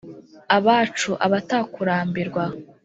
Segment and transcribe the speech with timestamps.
[0.57, 2.43] abacu, abatakurambirwa